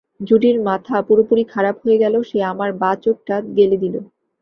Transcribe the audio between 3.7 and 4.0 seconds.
দিল।